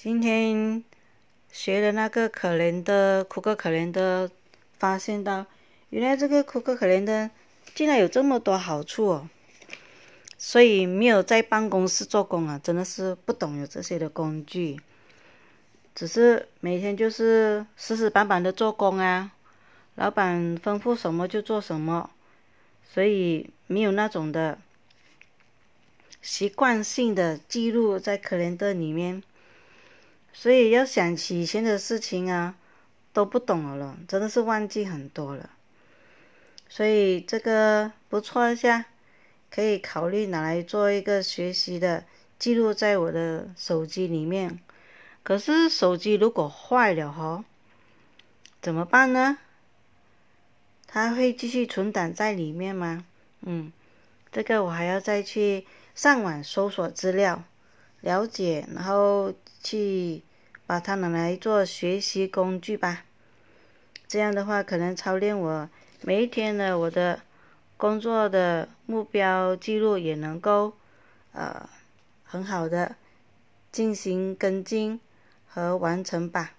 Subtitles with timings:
[0.00, 0.84] 今天
[1.50, 4.30] 学的那个可怜的库克可怜的，
[4.78, 5.44] 发现到
[5.90, 7.28] 原来这个库克可怜的
[7.74, 9.28] 竟然有这么多好处哦。
[10.36, 14.80] 所以没有在办公室做工啊，真的是不懂有这些的工具，
[15.96, 19.32] 只是每天就是死死板板的做工啊，
[19.96, 22.08] 老板吩咐什么就做什么，
[22.88, 24.60] 所以没有那种的
[26.22, 29.24] 习惯性的记录在可怜的里面。
[30.40, 32.54] 所以要想起以前的事情啊，
[33.12, 35.50] 都不懂了，真的是忘记很多了。
[36.68, 38.84] 所以这个不错一下，
[39.50, 42.04] 可以考虑拿来做一个学习的
[42.38, 44.60] 记录在我的手机里面。
[45.24, 47.44] 可是手机如果坏了哈，
[48.62, 49.38] 怎么办呢？
[50.86, 53.04] 它会继续存档在里面吗？
[53.40, 53.72] 嗯，
[54.30, 55.66] 这个我还要再去
[55.96, 57.42] 上网搜索资料，
[58.02, 60.22] 了解，然后去。
[60.68, 63.04] 把它拿来做学习工具吧，
[64.06, 65.66] 这样的话可能操练我
[66.02, 67.22] 每一天的我的
[67.78, 70.74] 工作的目标记录也能够
[71.32, 71.66] 呃
[72.22, 72.96] 很好的
[73.72, 75.00] 进行跟进
[75.46, 76.52] 和完成吧。